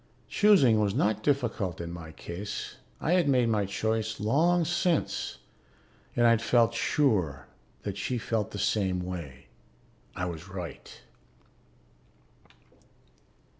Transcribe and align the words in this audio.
Choosing 0.27 0.79
was 0.79 0.95
not 0.95 1.21
difficult 1.21 1.79
in 1.79 1.91
my 1.91 2.11
case. 2.11 2.77
I 2.99 3.11
had 3.13 3.29
made 3.29 3.49
my 3.49 3.67
choice 3.67 4.19
long 4.19 4.65
since 4.65 5.37
and 6.15 6.25
I'd 6.25 6.41
felt 6.41 6.73
sure 6.73 7.45
that 7.83 7.97
she 7.99 8.17
felt 8.17 8.49
the 8.49 8.57
same 8.57 9.01
way; 9.01 9.45
I 10.15 10.25
was 10.25 10.49
right. 10.49 11.01